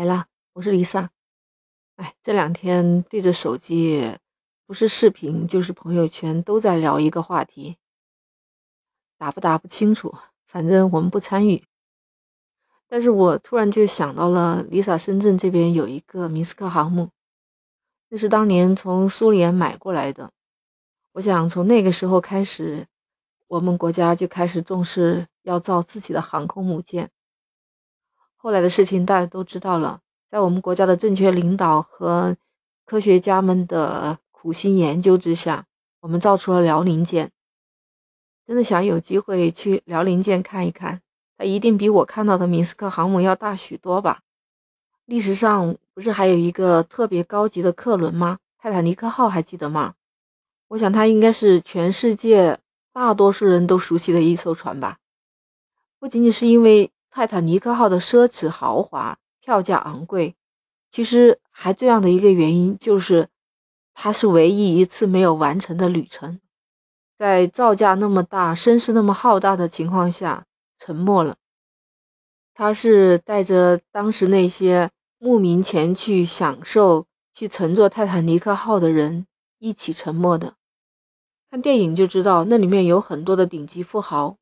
[0.00, 1.10] 来啦，我是丽萨。
[1.96, 4.16] 哎，这两天对着手机，
[4.64, 7.76] 不是视频就是朋友圈，都在聊一个话题，
[9.18, 10.16] 打不打不清楚，
[10.46, 11.62] 反正我们不参与。
[12.88, 17.10] 但是我突然就想到了，丽萨深圳这边有一个明斯克航母，
[18.08, 20.32] 那是当年从苏联买过来的。
[21.12, 22.86] 我想从那个时候开始，
[23.48, 27.10] 我们国家就开始重视要造自己的航空母舰。
[28.42, 30.00] 后来的事情大家都知道了，
[30.30, 32.34] 在我们国家的正确领导和
[32.86, 35.66] 科学家们的苦心研究之下，
[36.00, 37.30] 我们造出了辽宁舰。
[38.46, 41.02] 真的想有机会去辽宁舰看一看，
[41.36, 44.22] 它一定比我看到的明斯克航母要大许多吧？
[45.04, 48.38] 历史上不是还有一个特别高级的客轮吗？
[48.56, 49.96] 泰坦尼克号还记得吗？
[50.68, 52.58] 我想它应该是全世界
[52.90, 54.96] 大多数人都熟悉的一艘船吧？
[55.98, 56.90] 不仅仅是因为。
[57.12, 60.36] 泰坦尼克号的奢侈豪华，票价昂贵，
[60.90, 63.28] 其实还这样的一个原因，就是
[63.94, 66.40] 它是唯一一次没有完成的旅程，
[67.18, 70.46] 在造价那么大、声势那么浩大的情况下
[70.78, 71.36] 沉没了。
[72.54, 79.26] 它是带着当时那些慕名前去享受、去乘坐泰坦尼克号的人
[79.58, 80.54] 一起沉没的。
[81.50, 84.36] 看电影就知道，那里面有很多的顶级富豪，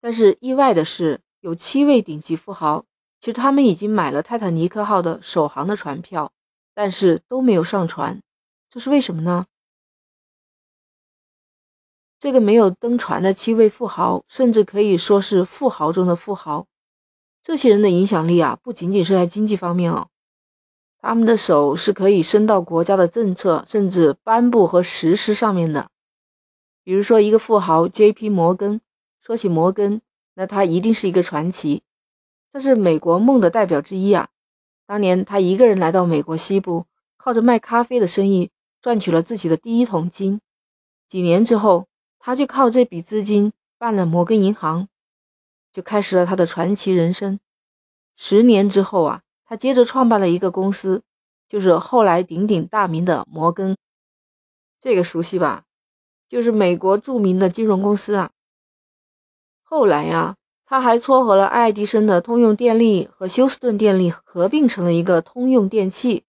[0.00, 1.20] 但是意外的是。
[1.40, 2.84] 有七位顶级富豪，
[3.20, 6.32] 其实他们已经买了泰坦尼克号的首航的船票，
[6.74, 8.20] 但是都没有上船，
[8.70, 9.46] 这是为什么呢？
[12.18, 16.66] 这个没有登船的七位富豪，甚至可以说是富豪中的富豪。
[17.42, 20.08] 这些人的影响力啊，不仅仅是在经济方面哦，
[20.98, 25.90] 他们的手是可以伸到国家的政策，甚至颁布和实施上面的。
[26.82, 28.28] 比如说，一个富豪 J.P.
[28.30, 28.80] 摩根，
[29.20, 30.00] 说起摩根。
[30.38, 31.82] 那他一定是一个传奇，
[32.52, 34.28] 他是美国梦的代表之一啊！
[34.86, 36.84] 当年他一个人来到美国西部，
[37.16, 38.50] 靠着卖咖啡的生意
[38.82, 40.40] 赚取了自己的第一桶金。
[41.08, 41.88] 几年之后，
[42.18, 44.88] 他就靠这笔资金办了摩根银行，
[45.72, 47.40] 就开始了他的传奇人生。
[48.14, 51.02] 十年之后啊，他接着创办了一个公司，
[51.48, 53.74] 就是后来鼎鼎大名的摩根。
[54.78, 55.64] 这个熟悉吧？
[56.28, 58.32] 就是美国著名的金融公司啊。
[59.76, 66.24] 后来呀，他还撮合了爱迪生的通用电力和休斯顿电力合并成了一个通用电器。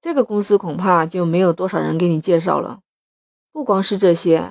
[0.00, 2.80] 这个公司恐怕就没有多少人给你介绍了。
[3.52, 4.50] 不光是这些，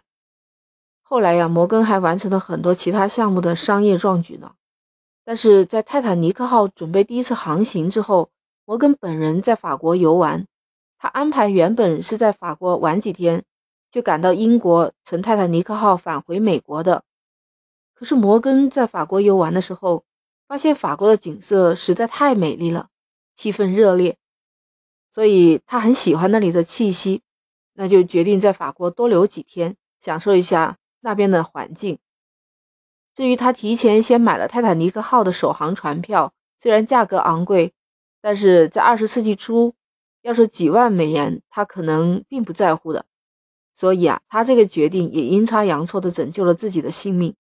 [1.01, 4.51] 后来呀，摩根还完成了很多其他项目的商业壮举呢。
[5.25, 8.29] 但是在泰坦尼克号准备第一次航行之后，
[8.63, 10.45] 摩根本人在法国游玩，
[11.00, 13.44] 他安排原本是在法国玩几天，
[13.89, 17.06] 就赶到英国乘泰坦尼克号返回美国的。
[18.00, 20.06] 可是摩根在法国游玩的时候，
[20.48, 22.88] 发现法国的景色实在太美丽了，
[23.36, 24.16] 气氛热烈，
[25.14, 27.24] 所以他很喜欢那里的气息，
[27.74, 32.00] 那就决定在法国多留几天，享受一下那边的环境。
[33.14, 37.74] 至于他提前先买了泰坦尼克号的首航船票，虽然价格昂贵，
[38.22, 39.76] 但是在二十世纪初，
[40.22, 43.06] 要是几万美元，他可能并不在乎的。
[43.76, 47.36] 所以啊，他这个决定也阴差阳错地拯救了自己的性命。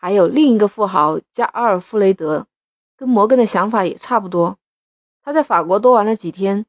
[0.00, 2.46] 还有另一个富豪加阿尔弗雷德，
[2.96, 4.56] 跟摩根的想法也差不多。
[5.24, 6.64] 他在法国多玩了几天，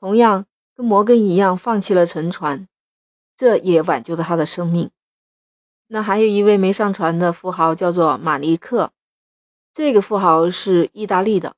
[0.00, 2.66] 同样跟摩根一样放弃了乘船，
[3.36, 4.90] 这也挽救了他的生命。
[5.88, 8.92] 那还有一位没上船的富豪叫做马尼克，
[9.74, 11.54] 这个富豪是意大利的，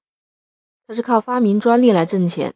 [0.89, 2.55] 他是靠发明专利来挣钱。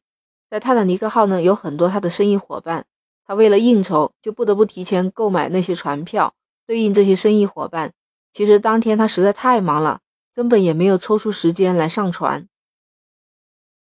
[0.50, 2.84] 在泰坦尼克号呢，有很多他的生意伙伴，
[3.24, 6.34] 他为了应酬，就不得不提前购买那些船票，
[6.66, 7.92] 对应这些生意伙伴。
[8.36, 10.02] 其实当天他实在太忙了，
[10.34, 12.46] 根本也没有抽出时间来上船。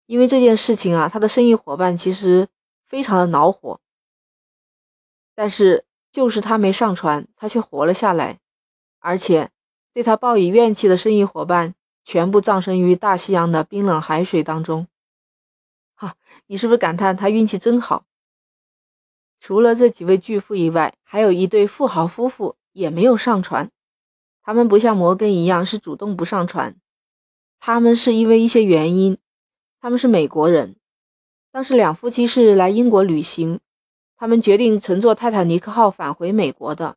[0.05, 2.49] 因为这件事情啊，他的生意伙伴其实
[2.85, 3.81] 非常的恼火。
[5.35, 8.39] 但是就是他没上船，他却活了下来，
[8.99, 9.51] 而且
[9.95, 11.75] 对他抱以怨气的生意伙伴
[12.05, 14.87] 全部葬身于大西洋的冰冷海水当中。
[15.95, 16.15] 哈，
[16.49, 18.05] 你是不是感叹他运气真好？
[19.41, 23.71] 除了这几位巨富以外，还有一对富豪夫妇也没有上船。
[24.47, 26.77] 他们不像摩根一样是主动不上船，
[27.59, 29.19] 他们是因为一些原因。
[29.81, 30.77] 他们是美国人，
[31.51, 33.59] 当时两夫妻是来英国旅行，
[34.17, 36.97] 他们决定乘坐泰坦尼克号返回美国的。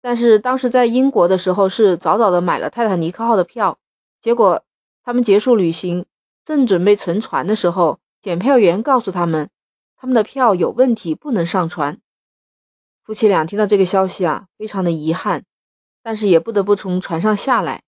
[0.00, 3.80] 但是当时在英国的时候是早早的买了泰坦尼克号的票，
[4.20, 4.62] 结果
[5.02, 6.06] 他们结束旅行，
[6.44, 9.50] 正准备乘船的时候，检票员告诉他们，
[9.96, 12.00] 他们的票有问题，不能上船。
[13.02, 15.44] 夫妻俩听到这个消息啊，非常的遗憾。
[16.08, 17.82] 但是也不得不从船上下来，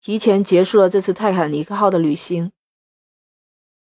[0.00, 2.50] 提前结束了这次泰坦尼克号的旅行。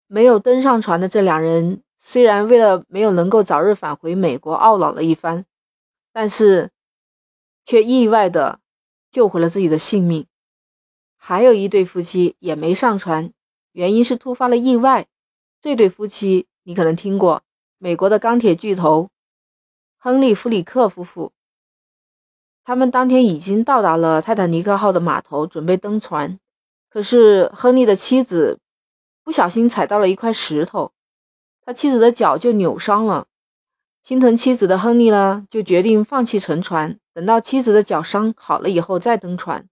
[0.07, 5.45] 没有登上船的这两人，虽然为了没有能够早日返回美国懊恼了一番，
[6.11, 6.69] 但是
[7.63, 8.59] 却意外的
[9.09, 10.27] 救回了自己的性命。
[11.15, 13.31] 还有一对夫妻也没上船，
[13.71, 15.07] 原因是突发了意外。
[15.61, 17.41] 这对夫妻你可能听过，
[17.77, 19.09] 美国的钢铁巨头
[19.97, 21.31] 亨利·弗里克夫妇。
[22.65, 26.39] 他们当天已经到达了泰坦尼克号的码头，准备登船。
[26.89, 28.57] 可是亨利的妻子
[29.23, 30.91] 不小心踩到了一块石头，
[31.63, 33.27] 他妻子的脚就扭伤了。
[34.01, 39.67] 心疼妻子的亨利呢，就决定放弃乘船，等到妻子的脚伤好了以后再登船。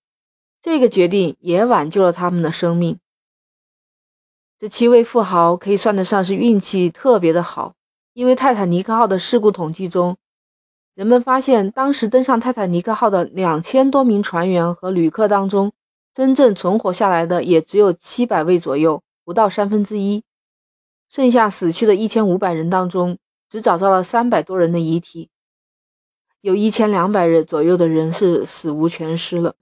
[0.62, 3.00] 这个决定也挽救了他们的生命。
[4.60, 7.74] 这七位富豪可以算得上是运气特别的好，
[8.14, 10.16] 因为泰坦尼克号的事故统计中，
[10.96, 15.72] 人们发现当时登上泰坦尼克号的两千多名船员和旅客当中，
[16.14, 20.24] 真正存活下来的也只有七百位左右，不到三分之一。
[21.10, 23.18] 剩下死去的一千五百人当中，
[23.50, 25.30] 只找到了三百多人的遗体，
[26.42, 29.56] 有一千两百人左右的人是死无全尸了。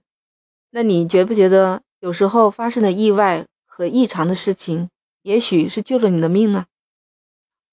[0.70, 4.90] 那你觉不觉得有时候发生的意外和异常的事情，
[5.22, 6.66] 也许是救了你的命呢？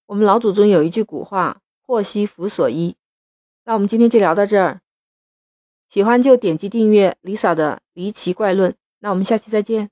[0.05, 2.95] 我们老祖宗有一句古话：“祸兮福所依。”
[3.69, 4.81] 那我们今天就聊到这儿，
[5.87, 8.75] 喜欢就点击订阅 Lisa 的离奇怪论。
[8.97, 9.91] 那我们下期再见。